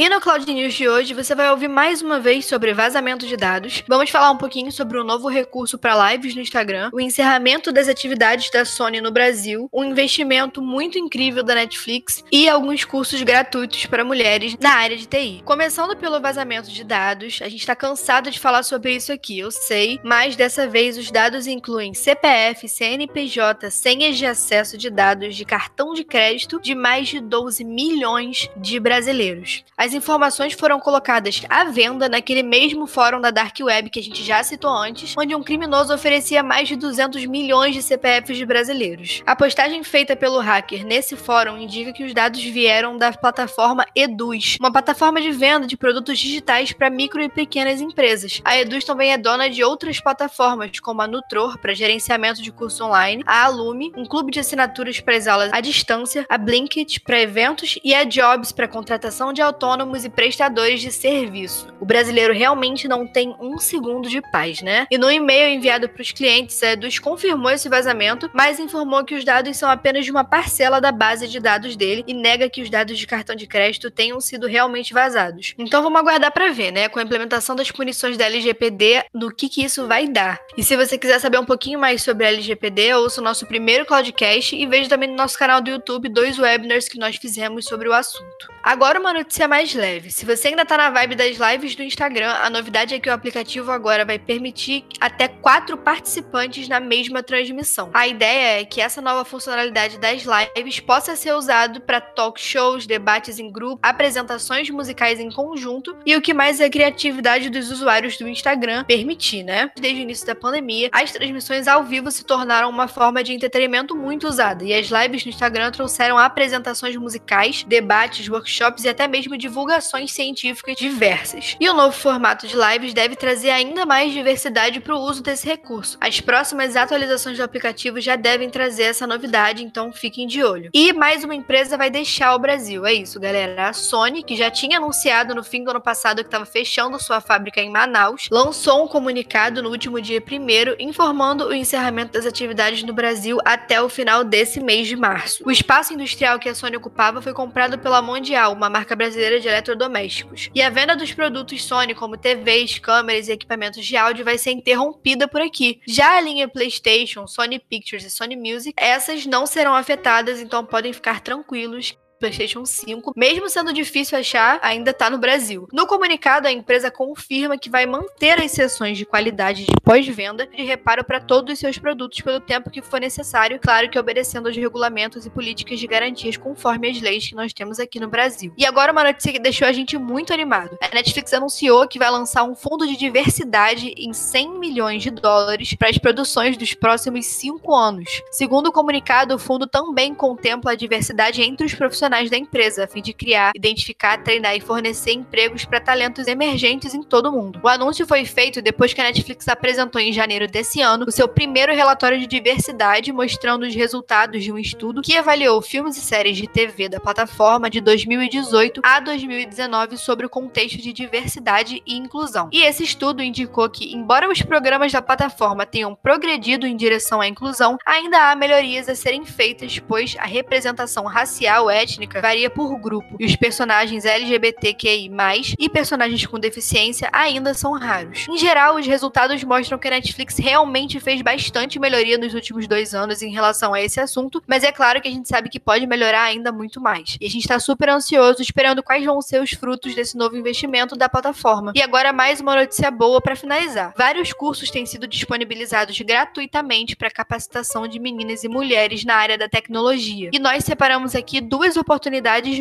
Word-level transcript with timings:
E 0.00 0.08
no 0.08 0.20
Cloud 0.20 0.46
News 0.46 0.74
de 0.74 0.88
hoje 0.88 1.12
você 1.12 1.34
vai 1.34 1.50
ouvir 1.50 1.66
mais 1.66 2.02
uma 2.02 2.20
vez 2.20 2.46
sobre 2.46 2.72
vazamento 2.72 3.26
de 3.26 3.36
dados. 3.36 3.82
Vamos 3.88 4.10
falar 4.10 4.30
um 4.30 4.36
pouquinho 4.36 4.70
sobre 4.70 4.96
o 4.96 5.02
um 5.02 5.04
novo 5.04 5.26
recurso 5.26 5.76
para 5.76 6.12
lives 6.12 6.36
no 6.36 6.40
Instagram, 6.40 6.88
o 6.92 7.00
encerramento 7.00 7.72
das 7.72 7.88
atividades 7.88 8.48
da 8.48 8.64
Sony 8.64 9.00
no 9.00 9.10
Brasil, 9.10 9.68
um 9.72 9.82
investimento 9.82 10.62
muito 10.62 10.96
incrível 10.96 11.42
da 11.42 11.56
Netflix 11.56 12.22
e 12.30 12.48
alguns 12.48 12.84
cursos 12.84 13.20
gratuitos 13.24 13.86
para 13.86 14.04
mulheres 14.04 14.56
na 14.60 14.70
área 14.70 14.96
de 14.96 15.04
TI. 15.04 15.42
Começando 15.44 15.96
pelo 15.96 16.20
vazamento 16.20 16.70
de 16.70 16.84
dados, 16.84 17.40
a 17.42 17.48
gente 17.48 17.62
está 17.62 17.74
cansado 17.74 18.30
de 18.30 18.38
falar 18.38 18.62
sobre 18.62 18.94
isso 18.94 19.12
aqui, 19.12 19.40
eu 19.40 19.50
sei, 19.50 19.98
mas 20.04 20.36
dessa 20.36 20.68
vez 20.68 20.96
os 20.96 21.10
dados 21.10 21.48
incluem 21.48 21.92
CPF, 21.92 22.68
CNPJ, 22.68 23.68
senhas 23.72 24.16
de 24.16 24.26
acesso 24.26 24.78
de 24.78 24.90
dados 24.90 25.34
de 25.34 25.44
cartão 25.44 25.92
de 25.92 26.04
crédito 26.04 26.60
de 26.60 26.76
mais 26.76 27.08
de 27.08 27.18
12 27.18 27.64
milhões 27.64 28.48
de 28.56 28.78
brasileiros. 28.78 29.64
As 29.87 29.87
as 29.88 29.94
informações 29.94 30.52
foram 30.52 30.78
colocadas 30.78 31.40
à 31.48 31.64
venda 31.64 32.10
naquele 32.10 32.42
mesmo 32.42 32.86
fórum 32.86 33.22
da 33.22 33.30
Dark 33.30 33.56
Web 33.58 33.88
que 33.88 33.98
a 33.98 34.02
gente 34.02 34.22
já 34.22 34.42
citou 34.42 34.70
antes, 34.70 35.14
onde 35.16 35.34
um 35.34 35.42
criminoso 35.42 35.94
oferecia 35.94 36.42
mais 36.42 36.68
de 36.68 36.76
200 36.76 37.24
milhões 37.24 37.74
de 37.74 37.82
CPFs 37.82 38.36
de 38.36 38.44
brasileiros. 38.44 39.22
A 39.26 39.34
postagem 39.34 39.82
feita 39.82 40.14
pelo 40.14 40.40
hacker 40.40 40.84
nesse 40.84 41.16
fórum 41.16 41.56
indica 41.56 41.90
que 41.90 42.04
os 42.04 42.12
dados 42.12 42.42
vieram 42.42 42.98
da 42.98 43.10
plataforma 43.12 43.86
Eduz, 43.96 44.58
uma 44.60 44.70
plataforma 44.70 45.22
de 45.22 45.30
venda 45.30 45.66
de 45.66 45.74
produtos 45.74 46.18
digitais 46.18 46.70
para 46.70 46.90
micro 46.90 47.22
e 47.22 47.30
pequenas 47.30 47.80
empresas. 47.80 48.42
A 48.44 48.58
Eduz 48.58 48.84
também 48.84 49.14
é 49.14 49.16
dona 49.16 49.48
de 49.48 49.64
outras 49.64 49.98
plataformas, 50.02 50.78
como 50.80 51.00
a 51.00 51.06
Nutror, 51.06 51.56
para 51.56 51.72
gerenciamento 51.72 52.42
de 52.42 52.52
curso 52.52 52.84
online, 52.84 53.22
a 53.26 53.46
Alume, 53.46 53.90
um 53.96 54.04
clube 54.04 54.30
de 54.30 54.40
assinaturas 54.40 55.00
para 55.00 55.16
as 55.16 55.26
aulas 55.26 55.50
à 55.50 55.62
distância, 55.62 56.26
a 56.28 56.36
Blinkit, 56.36 57.00
para 57.00 57.22
eventos, 57.22 57.78
e 57.82 57.94
a 57.94 58.04
Jobs, 58.04 58.52
para 58.52 58.68
contratação 58.68 59.32
de 59.32 59.40
autônomos 59.40 59.77
autônomos 59.78 60.04
e 60.04 60.10
prestadores 60.10 60.80
de 60.80 60.90
serviço. 60.90 61.68
O 61.80 61.86
brasileiro 61.86 62.34
realmente 62.34 62.88
não 62.88 63.06
tem 63.06 63.34
um 63.40 63.58
segundo 63.58 64.08
de 64.08 64.20
paz, 64.20 64.60
né? 64.60 64.86
E 64.90 64.98
no 64.98 65.10
e-mail 65.10 65.54
enviado 65.54 65.88
para 65.88 66.02
os 66.02 66.10
clientes, 66.10 66.60
a 66.62 66.72
Eduz 66.72 66.98
confirmou 66.98 67.50
esse 67.50 67.68
vazamento, 67.68 68.28
mas 68.34 68.58
informou 68.58 69.04
que 69.04 69.14
os 69.14 69.24
dados 69.24 69.56
são 69.56 69.70
apenas 69.70 70.04
de 70.04 70.10
uma 70.10 70.24
parcela 70.24 70.80
da 70.80 70.90
base 70.90 71.28
de 71.28 71.38
dados 71.38 71.76
dele 71.76 72.04
e 72.06 72.12
nega 72.12 72.50
que 72.50 72.60
os 72.60 72.68
dados 72.68 72.98
de 72.98 73.06
cartão 73.06 73.36
de 73.36 73.46
crédito 73.46 73.90
tenham 73.90 74.20
sido 74.20 74.46
realmente 74.46 74.92
vazados. 74.92 75.54
Então 75.56 75.82
vamos 75.82 76.00
aguardar 76.00 76.32
para 76.32 76.50
ver, 76.50 76.72
né? 76.72 76.88
Com 76.88 76.98
a 76.98 77.02
implementação 77.02 77.54
das 77.54 77.70
punições 77.70 78.16
da 78.16 78.26
LGPD, 78.26 79.04
no 79.14 79.32
que, 79.32 79.48
que 79.48 79.62
isso 79.62 79.86
vai 79.86 80.08
dar. 80.08 80.40
E 80.56 80.64
se 80.64 80.76
você 80.76 80.98
quiser 80.98 81.20
saber 81.20 81.38
um 81.38 81.46
pouquinho 81.46 81.78
mais 81.78 82.02
sobre 82.02 82.26
a 82.26 82.28
LGPD, 82.28 82.94
ouça 82.94 83.20
o 83.20 83.24
nosso 83.24 83.46
primeiro 83.46 83.86
Cloudcast 83.86 84.56
e 84.56 84.66
veja 84.66 84.88
também 84.88 85.08
no 85.08 85.16
nosso 85.16 85.38
canal 85.38 85.60
do 85.60 85.70
YouTube 85.70 86.08
dois 86.08 86.38
webinars 86.38 86.88
que 86.88 86.98
nós 86.98 87.16
fizemos 87.16 87.66
sobre 87.66 87.88
o 87.88 87.92
assunto. 87.92 88.48
Agora 88.62 88.98
uma 88.98 89.12
notícia 89.12 89.46
mais 89.46 89.67
mais 89.68 89.74
leve. 89.74 90.10
Se 90.10 90.24
você 90.24 90.48
ainda 90.48 90.64
tá 90.64 90.76
na 90.76 90.90
vibe 90.90 91.14
das 91.14 91.36
lives 91.36 91.74
do 91.74 91.82
Instagram, 91.82 92.30
a 92.30 92.48
novidade 92.48 92.94
é 92.94 92.98
que 92.98 93.08
o 93.08 93.12
aplicativo 93.12 93.70
agora 93.70 94.04
vai 94.04 94.18
permitir 94.18 94.84
até 95.00 95.28
quatro 95.28 95.76
participantes 95.76 96.68
na 96.68 96.80
mesma 96.80 97.22
transmissão. 97.22 97.90
A 97.92 98.06
ideia 98.06 98.60
é 98.60 98.64
que 98.64 98.80
essa 98.80 99.02
nova 99.02 99.24
funcionalidade 99.24 99.98
das 99.98 100.22
lives 100.24 100.80
possa 100.80 101.16
ser 101.16 101.32
usado 101.32 101.80
para 101.82 102.00
talk 102.00 102.40
shows, 102.40 102.86
debates 102.86 103.38
em 103.38 103.50
grupo, 103.50 103.78
apresentações 103.82 104.70
musicais 104.70 105.20
em 105.20 105.30
conjunto 105.30 105.96
e 106.06 106.16
o 106.16 106.22
que 106.22 106.32
mais 106.32 106.60
é 106.60 106.66
a 106.66 106.70
criatividade 106.70 107.50
dos 107.50 107.70
usuários 107.70 108.16
do 108.16 108.28
Instagram 108.28 108.84
permitir, 108.84 109.42
né? 109.42 109.70
Desde 109.78 110.00
o 110.00 110.02
início 110.02 110.26
da 110.26 110.34
pandemia, 110.34 110.88
as 110.92 111.12
transmissões 111.12 111.68
ao 111.68 111.84
vivo 111.84 112.10
se 112.10 112.24
tornaram 112.24 112.70
uma 112.70 112.88
forma 112.88 113.22
de 113.22 113.32
entretenimento 113.32 113.94
muito 113.94 114.26
usada 114.26 114.64
e 114.64 114.72
as 114.72 114.86
lives 114.86 115.24
no 115.24 115.30
Instagram 115.30 115.70
trouxeram 115.70 116.16
apresentações 116.16 116.96
musicais, 116.96 117.64
debates, 117.64 118.28
workshops 118.28 118.84
e 118.84 118.88
até 118.88 119.06
mesmo 119.06 119.36
divulgações 119.36 119.47
divulgações 119.48 120.12
científicas 120.12 120.76
diversas. 120.76 121.56
E 121.58 121.68
o 121.68 121.74
novo 121.74 121.96
formato 121.96 122.46
de 122.46 122.54
lives 122.54 122.92
deve 122.92 123.16
trazer 123.16 123.50
ainda 123.50 123.86
mais 123.86 124.12
diversidade 124.12 124.78
para 124.78 124.94
o 124.94 125.00
uso 125.00 125.22
desse 125.22 125.46
recurso. 125.46 125.96
As 126.00 126.20
próximas 126.20 126.76
atualizações 126.76 127.38
do 127.38 127.42
aplicativo 127.42 128.00
já 128.00 128.14
devem 128.14 128.50
trazer 128.50 128.84
essa 128.84 129.06
novidade, 129.06 129.64
então 129.64 129.92
fiquem 129.92 130.26
de 130.26 130.44
olho. 130.44 130.70
E 130.74 130.92
mais 130.92 131.24
uma 131.24 131.34
empresa 131.34 131.76
vai 131.76 131.90
deixar 131.90 132.34
o 132.34 132.38
Brasil. 132.38 132.84
É 132.84 132.92
isso, 132.92 133.18
galera. 133.18 133.68
A 133.68 133.72
Sony, 133.72 134.22
que 134.22 134.36
já 134.36 134.50
tinha 134.50 134.76
anunciado 134.76 135.34
no 135.34 135.42
fim 135.42 135.64
do 135.64 135.70
ano 135.70 135.80
passado 135.80 136.22
que 136.22 136.28
estava 136.28 136.44
fechando 136.44 137.02
sua 137.02 137.20
fábrica 137.20 137.60
em 137.60 137.70
Manaus, 137.70 138.28
lançou 138.30 138.84
um 138.84 138.88
comunicado 138.88 139.62
no 139.62 139.70
último 139.70 140.00
dia 140.00 140.22
1 140.22 140.76
informando 140.78 141.46
o 141.46 141.54
encerramento 141.54 142.12
das 142.12 142.26
atividades 142.26 142.82
no 142.82 142.92
Brasil 142.92 143.38
até 143.44 143.80
o 143.80 143.88
final 143.88 144.22
desse 144.22 144.60
mês 144.60 144.86
de 144.86 144.96
março. 144.96 145.42
O 145.46 145.50
espaço 145.50 145.94
industrial 145.94 146.38
que 146.38 146.48
a 146.48 146.54
Sony 146.54 146.76
ocupava 146.76 147.22
foi 147.22 147.32
comprado 147.32 147.78
pela 147.78 148.02
Mondial, 148.02 148.52
uma 148.52 148.68
marca 148.68 148.94
brasileira 148.94 149.37
de 149.40 149.48
eletrodomésticos. 149.48 150.50
E 150.54 150.62
a 150.62 150.70
venda 150.70 150.96
dos 150.96 151.12
produtos 151.12 151.64
Sony, 151.64 151.94
como 151.94 152.16
TVs, 152.16 152.78
câmeras 152.78 153.28
e 153.28 153.32
equipamentos 153.32 153.84
de 153.84 153.96
áudio, 153.96 154.24
vai 154.24 154.38
ser 154.38 154.52
interrompida 154.52 155.28
por 155.28 155.40
aqui. 155.40 155.80
Já 155.86 156.16
a 156.16 156.20
linha 156.20 156.48
PlayStation, 156.48 157.26
Sony 157.26 157.58
Pictures 157.58 158.04
e 158.04 158.10
Sony 158.10 158.36
Music, 158.36 158.74
essas 158.76 159.26
não 159.26 159.46
serão 159.46 159.74
afetadas, 159.74 160.40
então 160.40 160.64
podem 160.64 160.92
ficar 160.92 161.20
tranquilos 161.20 161.96
PlayStation 162.18 162.64
5, 162.64 163.12
mesmo 163.16 163.48
sendo 163.48 163.72
difícil 163.72 164.18
achar, 164.18 164.58
ainda 164.62 164.90
está 164.90 165.08
no 165.08 165.18
Brasil. 165.18 165.68
No 165.72 165.86
comunicado, 165.86 166.48
a 166.48 166.52
empresa 166.52 166.90
confirma 166.90 167.56
que 167.56 167.70
vai 167.70 167.86
manter 167.86 168.40
as 168.40 168.50
sessões 168.50 168.98
de 168.98 169.06
qualidade 169.06 169.64
de 169.64 169.72
pós-venda 169.82 170.46
de 170.46 170.62
reparo 170.62 171.04
para 171.04 171.20
todos 171.20 171.52
os 171.52 171.58
seus 171.58 171.78
produtos 171.78 172.20
pelo 172.20 172.40
tempo 172.40 172.70
que 172.70 172.82
for 172.82 173.00
necessário, 173.00 173.60
claro 173.60 173.88
que 173.88 173.98
obedecendo 173.98 174.48
aos 174.48 174.56
regulamentos 174.56 175.24
e 175.24 175.30
políticas 175.30 175.78
de 175.78 175.86
garantias 175.86 176.36
conforme 176.36 176.90
as 176.90 177.00
leis 177.00 177.28
que 177.28 177.34
nós 177.34 177.52
temos 177.52 177.78
aqui 177.78 178.00
no 178.00 178.08
Brasil. 178.08 178.52
E 178.56 178.66
agora 178.66 178.92
uma 178.92 179.04
notícia 179.04 179.32
que 179.32 179.38
deixou 179.38 179.68
a 179.68 179.72
gente 179.72 179.96
muito 179.96 180.32
animado. 180.32 180.76
A 180.80 180.94
Netflix 180.94 181.32
anunciou 181.32 181.86
que 181.86 181.98
vai 181.98 182.10
lançar 182.10 182.42
um 182.42 182.54
fundo 182.54 182.86
de 182.86 182.96
diversidade 182.96 183.94
em 183.96 184.12
100 184.12 184.58
milhões 184.58 185.02
de 185.02 185.10
dólares 185.10 185.74
para 185.74 185.88
as 185.88 185.98
produções 185.98 186.56
dos 186.56 186.74
próximos 186.74 187.26
cinco 187.26 187.74
anos. 187.74 188.22
Segundo 188.30 188.68
o 188.68 188.72
comunicado, 188.72 189.34
o 189.34 189.38
fundo 189.38 189.66
também 189.66 190.14
contempla 190.14 190.72
a 190.72 190.76
diversidade 190.76 191.42
entre 191.42 191.66
os 191.66 191.74
profissionais 191.74 192.07
profissionais 192.08 192.30
da 192.30 192.36
empresa, 192.36 192.84
a 192.84 192.88
fim 192.88 193.02
de 193.02 193.12
criar, 193.12 193.52
identificar, 193.54 194.18
treinar 194.22 194.56
e 194.56 194.60
fornecer 194.60 195.12
empregos 195.12 195.64
para 195.64 195.80
talentos 195.80 196.26
emergentes 196.26 196.94
em 196.94 197.02
todo 197.02 197.28
o 197.28 197.32
mundo. 197.32 197.60
O 197.62 197.68
anúncio 197.68 198.06
foi 198.06 198.24
feito 198.24 198.62
depois 198.62 198.92
que 198.92 199.00
a 199.00 199.04
Netflix 199.04 199.46
apresentou 199.48 200.00
em 200.00 200.12
janeiro 200.12 200.48
desse 200.48 200.80
ano 200.80 201.04
o 201.06 201.12
seu 201.12 201.28
primeiro 201.28 201.74
relatório 201.74 202.18
de 202.18 202.26
diversidade, 202.26 203.12
mostrando 203.12 203.66
os 203.66 203.74
resultados 203.74 204.42
de 204.42 204.50
um 204.50 204.58
estudo 204.58 205.02
que 205.02 205.16
avaliou 205.16 205.60
filmes 205.60 205.96
e 205.96 206.00
séries 206.00 206.36
de 206.36 206.48
TV 206.48 206.88
da 206.88 206.98
plataforma 206.98 207.68
de 207.68 207.80
2018 207.80 208.80
a 208.82 209.00
2019 209.00 209.96
sobre 209.98 210.26
o 210.26 210.30
contexto 210.30 210.78
de 210.78 210.92
diversidade 210.92 211.82
e 211.86 211.96
inclusão. 211.96 212.48
E 212.52 212.62
esse 212.62 212.82
estudo 212.82 213.22
indicou 213.22 213.68
que, 213.68 213.94
embora 213.94 214.30
os 214.30 214.42
programas 214.42 214.92
da 214.92 215.02
plataforma 215.02 215.66
tenham 215.66 215.94
progredido 215.94 216.66
em 216.66 216.76
direção 216.76 217.20
à 217.20 217.28
inclusão, 217.28 217.76
ainda 217.84 218.30
há 218.30 218.36
melhorias 218.36 218.88
a 218.88 218.94
serem 218.94 219.24
feitas, 219.24 219.78
pois 219.78 220.16
a 220.18 220.24
representação 220.24 221.04
racial, 221.04 221.70
étnica 221.70 221.97
étnica 221.98 222.20
varia 222.20 222.48
por 222.48 222.78
grupo, 222.78 223.16
e 223.18 223.26
os 223.26 223.34
personagens 223.34 224.04
LGBTQI+, 224.04 225.10
e 225.58 225.68
personagens 225.68 226.24
com 226.26 226.38
deficiência 226.38 227.08
ainda 227.12 227.52
são 227.52 227.72
raros. 227.72 228.26
Em 228.28 228.38
geral, 228.38 228.76
os 228.76 228.86
resultados 228.86 229.42
mostram 229.42 229.78
que 229.78 229.88
a 229.88 229.90
Netflix 229.90 230.38
realmente 230.38 231.00
fez 231.00 231.20
bastante 231.20 231.78
melhoria 231.78 232.16
nos 232.16 232.34
últimos 232.34 232.66
dois 232.68 232.94
anos 232.94 233.22
em 233.22 233.32
relação 233.32 233.74
a 233.74 233.82
esse 233.82 234.00
assunto, 234.00 234.42
mas 234.46 234.62
é 234.62 234.70
claro 234.70 235.00
que 235.00 235.08
a 235.08 235.10
gente 235.10 235.28
sabe 235.28 235.48
que 235.48 235.58
pode 235.58 235.86
melhorar 235.86 236.22
ainda 236.22 236.52
muito 236.52 236.80
mais. 236.80 237.16
E 237.20 237.26
a 237.26 237.30
gente 237.30 237.42
está 237.42 237.58
super 237.58 237.88
ansioso 237.88 238.40
esperando 238.40 238.82
quais 238.82 239.04
vão 239.04 239.20
ser 239.20 239.42
os 239.42 239.50
frutos 239.50 239.94
desse 239.94 240.16
novo 240.16 240.36
investimento 240.36 240.96
da 240.96 241.08
plataforma. 241.08 241.72
E 241.74 241.82
agora 241.82 242.12
mais 242.12 242.40
uma 242.40 242.54
notícia 242.54 242.90
boa 242.90 243.20
para 243.20 243.34
finalizar. 243.34 243.92
Vários 243.96 244.32
cursos 244.32 244.70
têm 244.70 244.86
sido 244.86 245.06
disponibilizados 245.06 245.98
gratuitamente 246.00 246.94
para 246.94 247.10
capacitação 247.10 247.88
de 247.88 247.98
meninas 247.98 248.44
e 248.44 248.48
mulheres 248.48 249.04
na 249.04 249.14
área 249.14 249.38
da 249.38 249.48
tecnologia. 249.48 250.30
E 250.32 250.38
nós 250.38 250.64
separamos 250.64 251.14
aqui 251.14 251.40
duas 251.40 251.76
oportunidades 251.76 251.87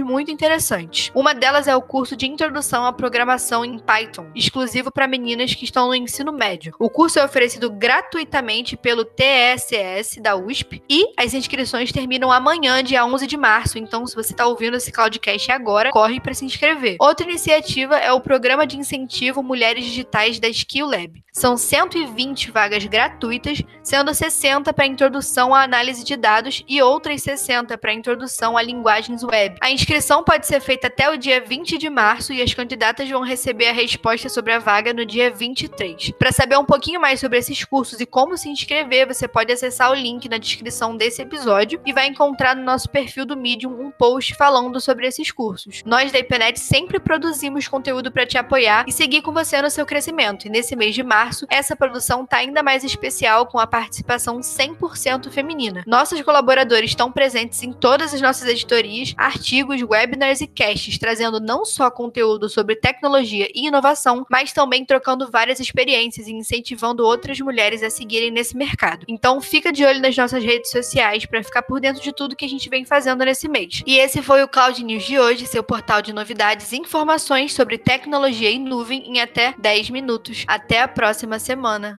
muito 0.02 0.32
interessantes. 0.32 1.12
Uma 1.14 1.36
delas 1.36 1.68
é 1.68 1.76
o 1.76 1.82
curso 1.82 2.16
de 2.16 2.26
Introdução 2.26 2.86
à 2.86 2.94
Programação 2.94 3.66
em 3.66 3.78
Python, 3.78 4.26
exclusivo 4.34 4.90
para 4.90 5.06
meninas 5.06 5.54
que 5.54 5.66
estão 5.66 5.88
no 5.88 5.96
ensino 5.96 6.32
médio. 6.32 6.74
O 6.80 6.90
curso 6.90 7.20
é 7.20 7.26
oferecido 7.26 7.70
gratuitamente 7.70 8.78
pelo 8.78 9.04
TSS 9.04 10.22
da 10.22 10.38
USP 10.38 10.82
e 10.90 11.14
as 11.18 11.34
inscrições 11.34 11.92
terminam 11.92 12.32
amanhã, 12.32 12.82
dia 12.82 13.06
11 13.06 13.28
de 13.28 13.36
março. 13.36 13.78
Então, 13.78 14.08
se 14.08 14.16
você 14.16 14.32
está 14.32 14.48
ouvindo 14.48 14.78
esse 14.78 14.92
Cloudcast 14.94 15.52
agora, 15.52 15.92
corre 15.92 16.22
para 16.22 16.34
se 16.34 16.46
inscrever. 16.46 16.96
Outra 17.00 17.28
iniciativa 17.28 17.98
é 17.98 18.12
o 18.14 18.22
Programa 18.22 18.66
de 18.66 18.78
Incentivo 18.78 19.44
Mulheres 19.44 19.84
Digitais 19.84 20.40
da 20.40 20.48
Skill 20.48 20.88
Lab. 20.88 21.22
São 21.34 21.58
120 21.58 22.50
vagas 22.50 22.86
gratuitas, 22.86 23.62
sendo 23.84 24.14
60 24.14 24.72
para 24.74 24.88
introdução 24.88 25.54
à 25.54 25.64
análise 25.64 26.04
de 26.04 26.16
dados 26.16 26.64
e 26.68 26.82
outras 26.82 27.22
60 27.22 27.78
para 27.78 27.94
introdução 27.94 28.58
à 28.58 28.62
linguagem 28.62 29.17
Web. 29.24 29.58
A 29.62 29.72
inscrição 29.72 30.24
pode 30.24 30.46
ser 30.46 30.60
feita 30.60 30.88
até 30.88 31.10
o 31.10 31.18
dia 31.18 31.42
20 31.42 31.78
de 31.78 31.90
março 31.90 32.34
e 32.34 32.42
as 32.42 32.54
candidatas 32.54 33.10
vão 33.10 33.22
receber 33.22 33.68
a 33.68 33.74
resposta 33.74 34.30
sobre 34.30 34.54
a 34.54 34.60
vaga 34.60 34.94
no 34.94 35.06
dia 35.06 35.32
23. 35.32 36.12
Para 36.12 36.32
saber 36.32 36.58
um 36.58 36.66
pouquinho 36.66 37.00
mais 37.00 37.20
sobre 37.20 37.38
esses 37.38 37.64
cursos 37.64 38.00
e 38.00 38.06
como 38.06 38.38
se 38.38 38.50
inscrever, 38.50 39.08
você 39.08 39.28
pode 39.28 39.52
acessar 39.52 39.92
o 39.92 39.96
link 39.96 40.28
na 40.30 40.38
descrição 40.38 40.96
desse 40.96 41.22
episódio 41.22 41.82
e 41.86 41.94
vai 41.94 42.08
encontrar 42.08 42.56
no 42.56 42.64
nosso 42.64 42.90
perfil 42.90 43.26
do 43.26 43.38
Medium 43.38 43.72
um 43.80 43.92
post 43.92 44.36
falando 44.36 44.80
sobre 44.80 45.08
esses 45.08 45.32
cursos. 45.32 45.84
Nós 45.86 46.12
da 46.12 46.20
IPNET 46.20 46.60
sempre 46.60 47.00
produzimos 47.00 47.68
conteúdo 47.68 48.12
para 48.12 48.26
te 48.26 48.38
apoiar 48.38 48.86
e 48.88 48.92
seguir 48.92 49.22
com 49.22 49.32
você 49.32 49.62
no 49.62 49.70
seu 49.70 49.86
crescimento. 49.86 50.48
E 50.48 50.50
nesse 50.50 50.76
mês 50.76 50.96
de 50.96 51.04
março, 51.04 51.46
essa 51.50 51.76
produção 51.76 52.24
está 52.24 52.38
ainda 52.38 52.64
mais 52.64 52.84
especial 52.84 53.46
com 53.46 53.60
a 53.60 53.68
participação 53.68 54.40
100% 54.40 55.30
feminina. 55.32 55.84
Nossos 55.86 56.22
colaboradores 56.22 56.92
estão 56.92 57.12
presentes 57.12 57.64
em 57.64 57.72
todas 57.72 58.14
as 58.14 58.22
nossas 58.22 58.48
editorias, 58.48 59.07
artigos, 59.18 59.82
webinars 59.82 60.42
e 60.42 60.48
casts, 60.48 60.98
trazendo 60.98 61.40
não 61.40 61.64
só 61.66 61.90
conteúdo 61.92 62.50
sobre 62.50 62.76
tecnologia 62.76 63.50
e 63.54 63.68
inovação, 63.68 64.26
mas 64.30 64.52
também 64.52 64.84
trocando 64.86 65.30
várias 65.30 65.60
experiências 65.60 66.28
e 66.28 66.34
incentivando 66.34 67.06
outras 67.06 67.40
mulheres 67.40 67.84
a 67.84 67.90
seguirem 67.90 68.32
nesse 68.32 68.58
mercado. 68.58 69.06
Então 69.08 69.40
fica 69.40 69.72
de 69.72 69.86
olho 69.86 70.02
nas 70.02 70.16
nossas 70.16 70.44
redes 70.44 70.72
sociais 70.72 71.26
para 71.26 71.44
ficar 71.44 71.62
por 71.64 71.80
dentro 71.80 72.02
de 72.02 72.14
tudo 72.14 72.36
que 72.36 72.46
a 72.46 72.50
gente 72.50 72.70
vem 72.70 72.86
fazendo 72.86 73.24
nesse 73.24 73.48
mês. 73.48 73.84
E 73.86 73.98
esse 73.98 74.22
foi 74.22 74.44
o 74.44 74.48
Cloud 74.48 74.84
News 74.84 75.06
de 75.06 75.20
hoje, 75.20 75.46
seu 75.46 75.64
portal 75.64 76.02
de 76.02 76.14
novidades 76.14 76.72
e 76.72 76.78
informações 76.78 77.54
sobre 77.54 77.78
tecnologia 77.78 78.50
em 78.50 78.60
nuvem 78.60 79.04
em 79.08 79.22
até 79.22 79.54
10 79.58 79.90
minutos. 79.90 80.44
Até 80.48 80.82
a 80.82 80.88
próxima 80.88 81.40
semana. 81.40 81.96